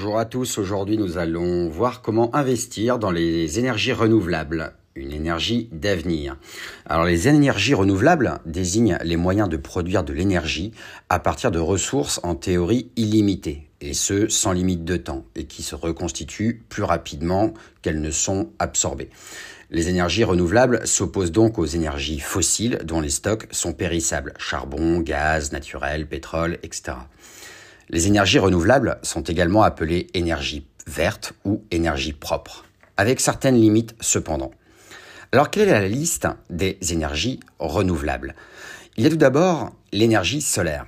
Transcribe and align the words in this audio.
Bonjour 0.00 0.20
à 0.20 0.26
tous, 0.26 0.58
aujourd'hui 0.58 0.96
nous 0.96 1.18
allons 1.18 1.68
voir 1.68 2.02
comment 2.02 2.32
investir 2.32 3.00
dans 3.00 3.10
les 3.10 3.58
énergies 3.58 3.92
renouvelables, 3.92 4.74
une 4.94 5.10
énergie 5.10 5.68
d'avenir. 5.72 6.36
Alors 6.86 7.04
les 7.04 7.26
énergies 7.26 7.74
renouvelables 7.74 8.38
désignent 8.46 8.96
les 9.02 9.16
moyens 9.16 9.48
de 9.48 9.56
produire 9.56 10.04
de 10.04 10.12
l'énergie 10.12 10.70
à 11.08 11.18
partir 11.18 11.50
de 11.50 11.58
ressources 11.58 12.20
en 12.22 12.36
théorie 12.36 12.92
illimitées, 12.94 13.70
et 13.80 13.92
ce 13.92 14.28
sans 14.28 14.52
limite 14.52 14.84
de 14.84 14.96
temps, 14.96 15.24
et 15.34 15.46
qui 15.46 15.64
se 15.64 15.74
reconstituent 15.74 16.62
plus 16.68 16.84
rapidement 16.84 17.52
qu'elles 17.82 18.00
ne 18.00 18.12
sont 18.12 18.50
absorbées. 18.60 19.10
Les 19.70 19.88
énergies 19.88 20.22
renouvelables 20.22 20.86
s'opposent 20.86 21.32
donc 21.32 21.58
aux 21.58 21.66
énergies 21.66 22.20
fossiles 22.20 22.78
dont 22.84 23.00
les 23.00 23.10
stocks 23.10 23.48
sont 23.50 23.72
périssables, 23.72 24.34
charbon, 24.38 25.00
gaz 25.00 25.50
naturel, 25.50 26.06
pétrole, 26.06 26.60
etc. 26.62 26.98
Les 27.90 28.06
énergies 28.06 28.38
renouvelables 28.38 28.98
sont 29.02 29.22
également 29.22 29.62
appelées 29.62 30.08
énergie 30.12 30.66
verte 30.86 31.32
ou 31.44 31.62
énergie 31.70 32.12
propre, 32.12 32.64
avec 32.96 33.20
certaines 33.20 33.60
limites 33.60 33.94
cependant. 34.00 34.50
Alors 35.32 35.50
quelle 35.50 35.68
est 35.68 35.72
la 35.72 35.88
liste 35.88 36.28
des 36.50 36.78
énergies 36.90 37.40
renouvelables? 37.58 38.34
Il 38.96 39.04
y 39.04 39.06
a 39.06 39.10
tout 39.10 39.16
d'abord 39.16 39.72
l'énergie 39.92 40.42
solaire. 40.42 40.86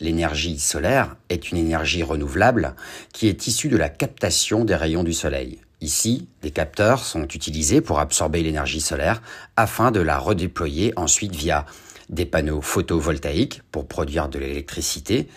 L'énergie 0.00 0.58
solaire 0.58 1.16
est 1.28 1.50
une 1.50 1.58
énergie 1.58 2.02
renouvelable 2.02 2.74
qui 3.12 3.28
est 3.28 3.46
issue 3.46 3.68
de 3.68 3.76
la 3.76 3.88
captation 3.88 4.64
des 4.64 4.74
rayons 4.74 5.04
du 5.04 5.12
soleil. 5.12 5.60
Ici, 5.80 6.28
des 6.42 6.50
capteurs 6.50 7.04
sont 7.04 7.24
utilisés 7.24 7.80
pour 7.80 8.00
absorber 8.00 8.42
l'énergie 8.42 8.80
solaire 8.80 9.22
afin 9.56 9.90
de 9.90 10.00
la 10.00 10.18
redéployer 10.18 10.92
ensuite 10.96 11.34
via 11.34 11.66
des 12.08 12.26
panneaux 12.26 12.62
photovoltaïques 12.62 13.62
pour 13.70 13.86
produire 13.86 14.28
de 14.28 14.38
l'électricité, 14.38 15.28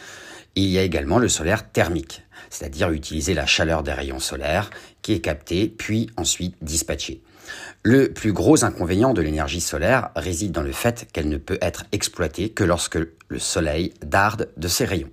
il 0.56 0.70
y 0.70 0.78
a 0.78 0.84
également 0.84 1.20
le 1.20 1.30
solaire 1.30 1.70
thermique, 1.70 2.24
c'est-à-dire 2.50 2.92
utiliser 2.92 3.34
la 3.34 3.46
chaleur 3.46 3.84
des 3.84 3.94
rayons 3.94 4.20
solaires 4.20 4.70
qui 5.02 5.14
est 5.14 5.20
captée 5.20 5.68
puis 5.68 6.10
ensuite 6.18 6.56
dispatchée. 6.62 7.22
Le 7.84 8.12
plus 8.12 8.34
gros 8.34 8.66
inconvénient 8.66 9.14
de 9.14 9.22
l'énergie 9.22 9.62
solaire 9.62 10.10
réside 10.16 10.52
dans 10.52 10.64
le 10.64 10.72
fait 10.72 11.08
qu'elle 11.14 11.30
ne 11.30 11.38
peut 11.38 11.60
être 11.62 11.86
exploitée 11.92 12.50
que 12.50 12.64
lorsque 12.64 12.98
le 13.28 13.40
soleil 13.40 13.94
darde 14.04 14.50
de 14.58 14.68
ses 14.68 14.86
rayons. 14.86 15.12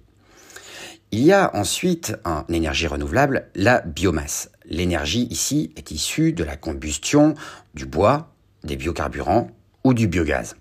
Il 1.10 1.20
y 1.20 1.32
a 1.32 1.54
ensuite 1.54 2.16
en 2.24 2.44
énergie 2.48 2.86
renouvelable 2.86 3.48
la 3.54 3.82
biomasse. 3.82 4.50
L'énergie 4.64 5.26
ici 5.28 5.70
est 5.76 5.90
issue 5.90 6.32
de 6.32 6.44
la 6.44 6.56
combustion 6.56 7.34
du 7.74 7.84
bois, 7.84 8.32
des 8.64 8.76
biocarburants 8.76 9.50
ou 9.84 9.92
du 9.92 10.08
biogaz. 10.08 10.54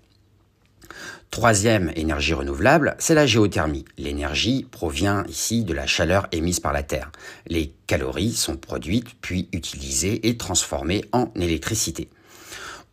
Troisième 1.32 1.90
énergie 1.96 2.34
renouvelable, 2.34 2.94
c'est 2.98 3.14
la 3.14 3.24
géothermie. 3.24 3.86
L'énergie 3.96 4.66
provient 4.70 5.24
ici 5.30 5.64
de 5.64 5.72
la 5.72 5.86
chaleur 5.86 6.28
émise 6.30 6.60
par 6.60 6.74
la 6.74 6.82
Terre. 6.82 7.10
Les 7.46 7.72
calories 7.86 8.34
sont 8.34 8.58
produites 8.58 9.14
puis 9.22 9.48
utilisées 9.52 10.28
et 10.28 10.36
transformées 10.36 11.06
en 11.10 11.30
électricité. 11.34 12.10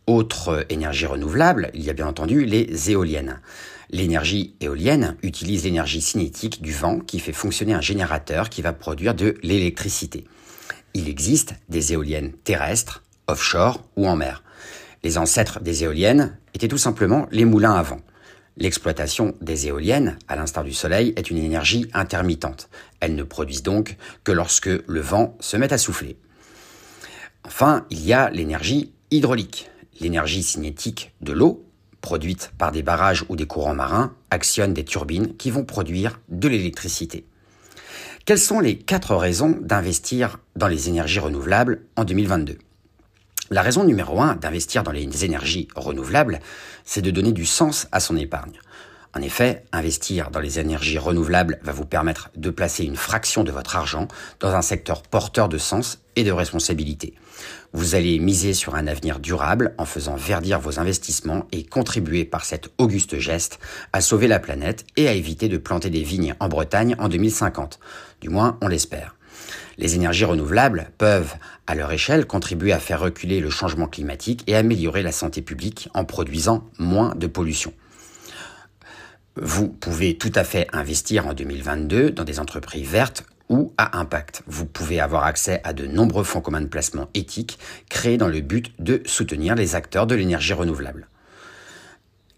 Autre 0.06 0.64
énergie 0.70 1.04
renouvelable, 1.04 1.70
il 1.74 1.84
y 1.84 1.90
a 1.90 1.92
bien 1.92 2.06
entendu 2.06 2.46
les 2.46 2.90
éoliennes. 2.90 3.42
L'énergie 3.90 4.54
éolienne 4.62 5.18
utilise 5.22 5.64
l'énergie 5.64 6.00
cinétique 6.00 6.62
du 6.62 6.72
vent 6.72 6.98
qui 6.98 7.20
fait 7.20 7.34
fonctionner 7.34 7.74
un 7.74 7.82
générateur 7.82 8.48
qui 8.48 8.62
va 8.62 8.72
produire 8.72 9.14
de 9.14 9.34
l'électricité. 9.42 10.24
Il 10.94 11.10
existe 11.10 11.56
des 11.68 11.92
éoliennes 11.92 12.32
terrestres, 12.44 13.02
offshore 13.26 13.84
ou 13.96 14.08
en 14.08 14.16
mer. 14.16 14.42
Les 15.04 15.18
ancêtres 15.18 15.60
des 15.60 15.84
éoliennes 15.84 16.38
étaient 16.54 16.68
tout 16.68 16.78
simplement 16.78 17.26
les 17.30 17.44
moulins 17.44 17.74
à 17.74 17.82
vent. 17.82 18.00
L'exploitation 18.60 19.34
des 19.40 19.68
éoliennes, 19.68 20.18
à 20.28 20.36
l'instar 20.36 20.64
du 20.64 20.74
soleil, 20.74 21.14
est 21.16 21.30
une 21.30 21.38
énergie 21.38 21.88
intermittente. 21.94 22.68
Elles 23.00 23.14
ne 23.14 23.22
produisent 23.22 23.62
donc 23.62 23.96
que 24.22 24.32
lorsque 24.32 24.66
le 24.66 25.00
vent 25.00 25.34
se 25.40 25.56
met 25.56 25.72
à 25.72 25.78
souffler. 25.78 26.18
Enfin, 27.42 27.86
il 27.88 28.04
y 28.04 28.12
a 28.12 28.28
l'énergie 28.28 28.92
hydraulique. 29.10 29.70
L'énergie 29.98 30.42
cinétique 30.42 31.14
de 31.22 31.32
l'eau, 31.32 31.64
produite 32.02 32.52
par 32.58 32.70
des 32.70 32.82
barrages 32.82 33.24
ou 33.30 33.36
des 33.36 33.46
courants 33.46 33.74
marins, 33.74 34.14
actionne 34.30 34.74
des 34.74 34.84
turbines 34.84 35.36
qui 35.38 35.50
vont 35.50 35.64
produire 35.64 36.20
de 36.28 36.48
l'électricité. 36.48 37.24
Quelles 38.26 38.38
sont 38.38 38.60
les 38.60 38.76
quatre 38.76 39.16
raisons 39.16 39.56
d'investir 39.58 40.38
dans 40.54 40.68
les 40.68 40.90
énergies 40.90 41.18
renouvelables 41.18 41.80
en 41.96 42.04
2022 42.04 42.58
la 43.50 43.62
raison 43.62 43.82
numéro 43.82 44.20
un 44.20 44.36
d'investir 44.36 44.84
dans 44.84 44.92
les 44.92 45.24
énergies 45.24 45.68
renouvelables, 45.74 46.38
c'est 46.84 47.02
de 47.02 47.10
donner 47.10 47.32
du 47.32 47.44
sens 47.44 47.88
à 47.90 47.98
son 47.98 48.16
épargne. 48.16 48.60
En 49.12 49.22
effet, 49.22 49.64
investir 49.72 50.30
dans 50.30 50.38
les 50.38 50.60
énergies 50.60 50.98
renouvelables 50.98 51.58
va 51.64 51.72
vous 51.72 51.84
permettre 51.84 52.30
de 52.36 52.50
placer 52.50 52.84
une 52.84 52.94
fraction 52.94 53.42
de 53.42 53.50
votre 53.50 53.74
argent 53.74 54.06
dans 54.38 54.54
un 54.54 54.62
secteur 54.62 55.02
porteur 55.02 55.48
de 55.48 55.58
sens 55.58 55.98
et 56.14 56.22
de 56.22 56.30
responsabilité. 56.30 57.14
Vous 57.72 57.96
allez 57.96 58.20
miser 58.20 58.54
sur 58.54 58.76
un 58.76 58.86
avenir 58.86 59.18
durable 59.18 59.74
en 59.78 59.84
faisant 59.84 60.14
verdir 60.14 60.60
vos 60.60 60.78
investissements 60.78 61.46
et 61.50 61.64
contribuer 61.64 62.24
par 62.24 62.44
cet 62.44 62.70
auguste 62.78 63.18
geste 63.18 63.58
à 63.92 64.00
sauver 64.00 64.28
la 64.28 64.38
planète 64.38 64.86
et 64.96 65.08
à 65.08 65.12
éviter 65.12 65.48
de 65.48 65.58
planter 65.58 65.90
des 65.90 66.04
vignes 66.04 66.36
en 66.38 66.48
Bretagne 66.48 66.94
en 67.00 67.08
2050. 67.08 67.80
Du 68.20 68.28
moins, 68.28 68.58
on 68.60 68.68
l'espère. 68.68 69.16
Les 69.78 69.94
énergies 69.94 70.24
renouvelables 70.24 70.90
peuvent, 70.98 71.34
à 71.66 71.74
leur 71.74 71.92
échelle, 71.92 72.26
contribuer 72.26 72.72
à 72.72 72.78
faire 72.78 73.00
reculer 73.00 73.40
le 73.40 73.50
changement 73.50 73.86
climatique 73.86 74.44
et 74.46 74.56
améliorer 74.56 75.02
la 75.02 75.12
santé 75.12 75.42
publique 75.42 75.88
en 75.94 76.04
produisant 76.04 76.68
moins 76.78 77.14
de 77.14 77.26
pollution. 77.26 77.72
Vous 79.36 79.68
pouvez 79.68 80.18
tout 80.18 80.32
à 80.34 80.44
fait 80.44 80.66
investir 80.72 81.26
en 81.26 81.34
2022 81.34 82.10
dans 82.10 82.24
des 82.24 82.40
entreprises 82.40 82.88
vertes 82.88 83.24
ou 83.48 83.72
à 83.78 83.98
impact. 83.98 84.42
Vous 84.46 84.66
pouvez 84.66 85.00
avoir 85.00 85.24
accès 85.24 85.60
à 85.64 85.72
de 85.72 85.86
nombreux 85.86 86.24
fonds 86.24 86.40
communs 86.40 86.60
de 86.60 86.66
placement 86.66 87.08
éthiques 87.14 87.58
créés 87.88 88.16
dans 88.16 88.28
le 88.28 88.40
but 88.40 88.72
de 88.78 89.02
soutenir 89.06 89.54
les 89.54 89.74
acteurs 89.74 90.06
de 90.06 90.14
l'énergie 90.14 90.52
renouvelable. 90.52 91.08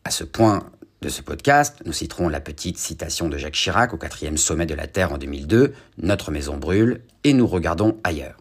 À 0.04 0.10
ce 0.10 0.24
point, 0.24 0.64
de 1.02 1.08
ce 1.08 1.20
podcast, 1.20 1.82
nous 1.84 1.92
citerons 1.92 2.28
la 2.28 2.40
petite 2.40 2.78
citation 2.78 3.28
de 3.28 3.36
Jacques 3.36 3.54
Chirac 3.54 3.92
au 3.92 3.96
quatrième 3.96 4.36
sommet 4.36 4.66
de 4.66 4.74
la 4.74 4.86
Terre 4.86 5.12
en 5.12 5.18
2002, 5.18 5.74
Notre 5.98 6.30
maison 6.30 6.56
brûle 6.56 7.00
et 7.24 7.32
nous 7.32 7.48
regardons 7.48 7.98
ailleurs. 8.04 8.36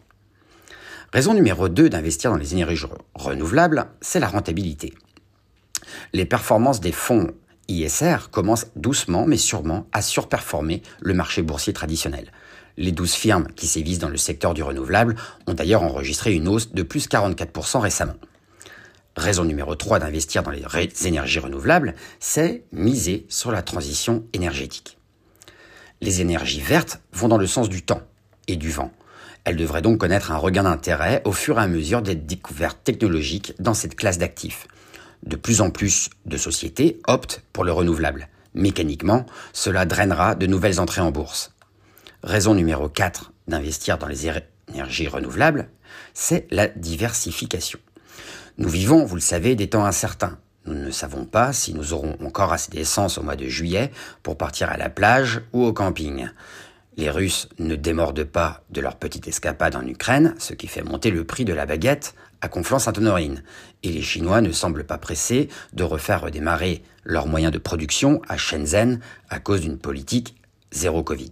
Raison 1.12 1.34
numéro 1.34 1.68
2 1.68 1.90
d'investir 1.90 2.30
dans 2.30 2.36
les 2.36 2.52
énergies 2.54 2.86
renouvelables, 3.14 3.86
c'est 4.00 4.20
la 4.20 4.28
rentabilité. 4.28 4.94
Les 6.12 6.24
performances 6.24 6.80
des 6.80 6.92
fonds 6.92 7.32
ISR 7.66 8.30
commencent 8.30 8.68
doucement 8.76 9.26
mais 9.26 9.38
sûrement 9.38 9.86
à 9.92 10.00
surperformer 10.00 10.82
le 11.00 11.14
marché 11.14 11.42
boursier 11.42 11.72
traditionnel. 11.72 12.30
Les 12.76 12.92
12 12.92 13.12
firmes 13.12 13.48
qui 13.56 13.66
sévissent 13.66 13.98
dans 13.98 14.08
le 14.08 14.16
secteur 14.16 14.54
du 14.54 14.62
renouvelable 14.62 15.16
ont 15.48 15.54
d'ailleurs 15.54 15.82
enregistré 15.82 16.32
une 16.32 16.46
hausse 16.46 16.72
de 16.72 16.84
plus 16.84 17.08
44% 17.08 17.80
récemment. 17.80 18.14
Raison 19.16 19.44
numéro 19.44 19.74
3 19.74 19.98
d'investir 19.98 20.42
dans 20.42 20.50
les 20.50 20.64
énergies 21.04 21.38
renouvelables, 21.38 21.94
c'est 22.18 22.64
miser 22.72 23.26
sur 23.28 23.52
la 23.52 23.62
transition 23.62 24.24
énergétique. 24.32 24.96
Les 26.00 26.22
énergies 26.22 26.62
vertes 26.62 27.00
vont 27.12 27.28
dans 27.28 27.36
le 27.36 27.46
sens 27.46 27.68
du 27.68 27.82
temps 27.82 28.02
et 28.48 28.56
du 28.56 28.70
vent. 28.70 28.90
Elles 29.44 29.56
devraient 29.56 29.82
donc 29.82 29.98
connaître 29.98 30.32
un 30.32 30.38
regain 30.38 30.62
d'intérêt 30.62 31.20
au 31.24 31.32
fur 31.32 31.58
et 31.58 31.62
à 31.62 31.68
mesure 31.68 32.00
des 32.00 32.14
découvertes 32.14 32.82
technologiques 32.82 33.54
dans 33.58 33.74
cette 33.74 33.96
classe 33.96 34.18
d'actifs. 34.18 34.66
De 35.24 35.36
plus 35.36 35.60
en 35.60 35.70
plus 35.70 36.08
de 36.24 36.36
sociétés 36.36 36.98
optent 37.06 37.42
pour 37.52 37.64
le 37.64 37.72
renouvelable. 37.72 38.28
Mécaniquement, 38.54 39.26
cela 39.52 39.84
drainera 39.84 40.34
de 40.34 40.46
nouvelles 40.46 40.80
entrées 40.80 41.02
en 41.02 41.10
bourse. 41.10 41.52
Raison 42.22 42.54
numéro 42.54 42.88
4 42.88 43.32
d'investir 43.46 43.98
dans 43.98 44.08
les 44.08 44.26
énergies 44.68 45.08
renouvelables, 45.08 45.68
c'est 46.14 46.46
la 46.50 46.68
diversification. 46.68 47.78
Nous 48.58 48.68
vivons, 48.68 49.04
vous 49.04 49.14
le 49.14 49.20
savez, 49.20 49.56
des 49.56 49.70
temps 49.70 49.84
incertains. 49.84 50.38
Nous 50.66 50.74
ne 50.74 50.90
savons 50.90 51.24
pas 51.24 51.52
si 51.52 51.74
nous 51.74 51.92
aurons 51.92 52.16
encore 52.24 52.52
assez 52.52 52.70
d'essence 52.70 53.16
au 53.18 53.22
mois 53.22 53.34
de 53.34 53.48
juillet 53.48 53.90
pour 54.22 54.36
partir 54.36 54.70
à 54.70 54.76
la 54.76 54.90
plage 54.90 55.40
ou 55.52 55.64
au 55.64 55.72
camping. 55.72 56.28
Les 56.98 57.10
Russes 57.10 57.48
ne 57.58 57.74
démordent 57.74 58.24
pas 58.24 58.62
de 58.70 58.82
leur 58.82 58.96
petite 58.96 59.26
escapade 59.26 59.74
en 59.74 59.86
Ukraine, 59.86 60.34
ce 60.38 60.52
qui 60.52 60.66
fait 60.66 60.82
monter 60.82 61.10
le 61.10 61.24
prix 61.24 61.46
de 61.46 61.54
la 61.54 61.64
baguette 61.64 62.14
à 62.42 62.48
Conflans-Sainte-Honorine. 62.48 63.42
Et 63.82 63.90
les 63.90 64.02
Chinois 64.02 64.42
ne 64.42 64.52
semblent 64.52 64.84
pas 64.84 64.98
pressés 64.98 65.48
de 65.72 65.84
refaire 65.84 66.20
redémarrer 66.20 66.82
leurs 67.04 67.26
moyens 67.26 67.52
de 67.52 67.58
production 67.58 68.20
à 68.28 68.36
Shenzhen 68.36 69.00
à 69.30 69.40
cause 69.40 69.62
d'une 69.62 69.78
politique 69.78 70.36
zéro 70.70 71.02
Covid. 71.02 71.30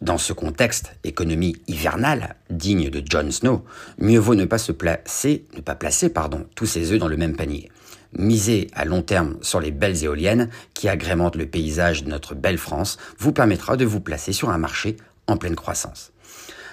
Dans 0.00 0.16
ce 0.16 0.32
contexte 0.32 0.92
économie 1.04 1.56
hivernale 1.66 2.36
digne 2.48 2.88
de 2.88 3.02
Jon 3.06 3.30
Snow, 3.30 3.66
mieux 3.98 4.18
vaut 4.18 4.34
ne 4.34 4.46
pas 4.46 4.56
se 4.56 4.72
placer, 4.72 5.44
ne 5.54 5.60
pas 5.60 5.74
placer 5.74 6.08
pardon, 6.08 6.46
tous 6.54 6.64
ses 6.64 6.92
œufs 6.92 6.98
dans 6.98 7.06
le 7.06 7.18
même 7.18 7.36
panier. 7.36 7.70
Miser 8.16 8.70
à 8.72 8.86
long 8.86 9.02
terme 9.02 9.36
sur 9.42 9.60
les 9.60 9.70
belles 9.70 10.02
éoliennes 10.02 10.48
qui 10.72 10.88
agrémentent 10.88 11.36
le 11.36 11.44
paysage 11.44 12.02
de 12.02 12.08
notre 12.08 12.34
belle 12.34 12.56
France 12.56 12.96
vous 13.18 13.32
permettra 13.32 13.76
de 13.76 13.84
vous 13.84 14.00
placer 14.00 14.32
sur 14.32 14.48
un 14.48 14.56
marché 14.56 14.96
en 15.26 15.36
pleine 15.36 15.54
croissance. 15.54 16.12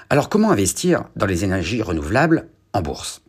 Alors 0.09 0.29
comment 0.29 0.51
investir 0.51 1.03
dans 1.17 1.25
les 1.25 1.43
énergies 1.43 1.81
renouvelables 1.81 2.47
en 2.71 2.81
bourse? 2.81 3.21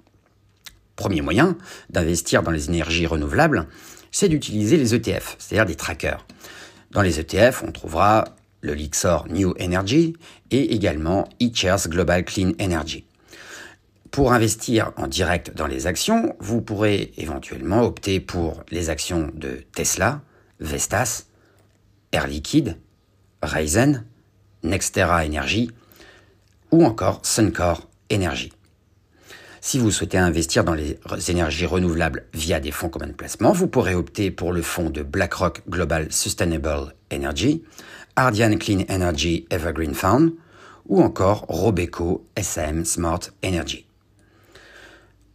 Premier 0.95 1.23
moyen 1.23 1.59
d'investir 1.91 2.45
dans 2.45 2.53
les 2.53 2.69
énergies 2.69 3.06
renouvelables, 3.06 3.67
c'est 4.12 4.29
d'utiliser 4.29 4.77
les 4.77 4.95
ETF, 4.95 5.35
c'est-à-dire 5.41 5.67
des 5.67 5.75
trackers. 5.75 6.25
Dans 6.93 7.03
les 7.03 7.19
ETF, 7.19 7.65
on 7.67 7.73
trouvera 7.73 8.25
le 8.60 8.75
Lixor 8.75 9.26
New 9.28 9.55
Energy 9.60 10.14
et 10.50 10.75
également 10.75 11.28
eChares 11.40 11.88
Global 11.88 12.25
Clean 12.25 12.52
Energy. 12.60 13.05
Pour 14.10 14.32
investir 14.32 14.93
en 14.96 15.06
direct 15.06 15.55
dans 15.55 15.66
les 15.66 15.87
actions, 15.87 16.34
vous 16.40 16.60
pourrez 16.60 17.12
éventuellement 17.19 17.82
opter 17.82 18.20
pour 18.20 18.62
les 18.70 18.90
actions 18.90 19.31
de 19.34 19.62
Tesla, 19.75 20.22
Vestas, 20.60 21.25
Air 22.12 22.26
Liquide, 22.26 22.78
Ryzen, 23.43 24.05
Nextera 24.62 25.25
Energy 25.25 25.70
ou 26.70 26.84
encore 26.84 27.20
Suncor 27.22 27.88
Energy. 28.11 28.52
Si 29.61 29.78
vous 29.78 29.90
souhaitez 29.90 30.19
investir 30.19 30.64
dans 30.64 30.75
les 30.75 30.99
énergies 31.28 31.66
renouvelables 31.66 32.26
via 32.32 32.61
des 32.61 32.70
fonds 32.70 32.88
communs 32.88 33.08
de 33.08 33.12
placement, 33.12 33.52
vous 33.52 33.66
pourrez 33.66 33.94
opter 33.94 34.31
pour 34.31 34.52
le 34.52 34.62
fonds 34.62 34.88
de 34.88 35.02
BlackRock 35.02 35.62
Global 35.69 36.11
Sustainable 36.12 36.94
Energy, 37.12 37.64
Ardian 38.19 38.56
Clean 38.56 38.81
Energy 38.88 39.47
Evergreen 39.49 39.94
Fund 39.94 40.32
ou 40.87 41.00
encore 41.03 41.44
Robeco 41.49 42.26
SAM 42.37 42.85
Smart 42.85 43.20
Energy. 43.44 43.87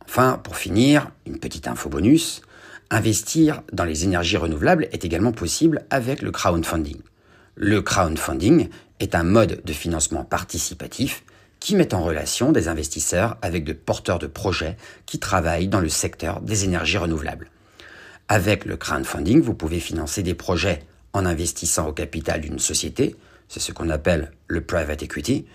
Enfin, 0.06 0.38
pour 0.44 0.58
finir, 0.58 1.10
une 1.26 1.40
petite 1.40 1.70
info 1.70 1.88
bonus, 1.88 2.42
investir 2.90 3.62
dans 3.72 3.86
les 3.86 4.04
énergies 4.04 4.36
renouvelables 4.36 4.90
est 4.92 5.06
également 5.06 5.32
possible 5.32 5.86
avec 5.92 6.22
le 6.22 6.32
crowdfunding. 6.32 6.98
Le 7.56 7.82
crowdfunding 7.82 8.68
est 9.00 9.16
un 9.16 9.24
mode 9.24 9.62
de 9.64 9.74
financement 9.74 10.26
participatif 10.26 11.24
qui 11.62 11.78
met 11.78 11.94
en 11.94 12.04
relation 12.04 12.52
des 12.52 12.68
investisseurs 12.68 13.38
avec 13.42 13.64
de 13.64 13.72
porteurs 13.72 14.20
de 14.20 14.28
projets 14.28 14.76
qui 15.06 15.20
travaillent 15.20 15.70
dans 15.70 15.80
le 15.80 15.88
secteur 15.88 16.42
des 16.42 16.66
énergies 16.66 16.98
renouvelables. 16.98 17.50
Avec 18.28 18.66
le 18.66 18.76
crowdfunding, 18.76 19.42
vous 19.42 19.54
pouvez 19.54 19.80
financer 19.80 20.22
des 20.22 20.34
projets 20.34 20.84
en 21.14 21.26
investissant 21.26 21.88
au 21.88 21.94
capital 21.94 22.42
d'une 22.42 22.60
société, 22.60 23.16
c'est 23.48 23.60
ce 23.60 23.72
qu'on 23.72 23.90
appelle 23.90 24.32
le 24.48 24.62
private 24.62 25.04
equity, 25.04 25.46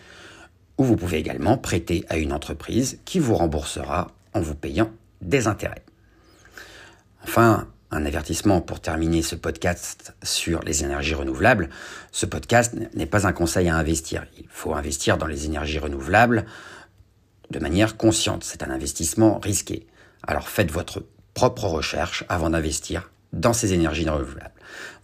ou 0.78 0.84
vous 0.84 0.96
pouvez 0.96 1.18
également 1.18 1.58
prêter 1.58 2.04
à 2.08 2.16
une 2.16 2.32
entreprise 2.32 3.00
qui 3.04 3.18
vous 3.18 3.34
remboursera 3.34 4.08
en 4.34 4.40
vous 4.40 4.54
payant 4.54 4.90
des 5.20 5.48
intérêts. 5.48 5.84
Enfin, 7.24 7.66
un 7.90 8.04
avertissement 8.04 8.60
pour 8.60 8.80
terminer 8.80 9.22
ce 9.22 9.34
podcast 9.34 10.14
sur 10.22 10.62
les 10.62 10.84
énergies 10.84 11.14
renouvelables. 11.14 11.70
Ce 12.12 12.26
podcast 12.26 12.74
n'est 12.94 13.06
pas 13.06 13.26
un 13.26 13.32
conseil 13.32 13.68
à 13.68 13.76
investir. 13.76 14.26
Il 14.38 14.46
faut 14.48 14.74
investir 14.74 15.16
dans 15.16 15.26
les 15.26 15.46
énergies 15.46 15.78
renouvelables 15.78 16.44
de 17.50 17.58
manière 17.58 17.96
consciente. 17.96 18.44
C'est 18.44 18.62
un 18.62 18.70
investissement 18.70 19.38
risqué. 19.38 19.86
Alors 20.26 20.48
faites 20.48 20.70
votre 20.70 21.04
propre 21.32 21.64
recherche 21.64 22.24
avant 22.28 22.50
d'investir 22.50 23.10
dans 23.32 23.52
ces 23.52 23.72
énergies 23.72 24.08
renouvelables. 24.08 24.52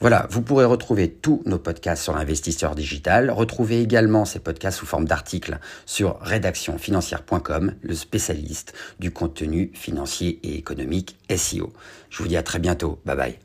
Voilà, 0.00 0.26
vous 0.31 0.43
pourrez 0.43 0.65
retrouver 0.65 1.11
tous 1.11 1.43
nos 1.47 1.59
podcasts 1.59 2.03
sur 2.03 2.15
l'investisseur 2.15 2.75
digital. 2.75 3.31
Retrouvez 3.31 3.81
également 3.81 4.25
ces 4.25 4.38
podcasts 4.38 4.79
sous 4.79 4.87
forme 4.87 5.06
d'articles 5.06 5.59
sur 5.87 6.19
rédactionfinancière.com, 6.21 7.75
le 7.81 7.94
spécialiste 7.94 8.75
du 8.99 9.11
contenu 9.11 9.71
financier 9.75 10.41
et 10.43 10.56
économique 10.56 11.17
SEO. 11.35 11.73
Je 12.11 12.23
vous 12.23 12.29
dis 12.29 12.37
à 12.37 12.43
très 12.43 12.59
bientôt. 12.59 13.00
Bye 13.05 13.17
bye. 13.17 13.38